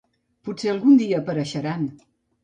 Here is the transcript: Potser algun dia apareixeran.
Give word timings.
Potser 0.47 0.69
algun 0.71 0.95
dia 1.01 1.19
apareixeran. 1.23 1.85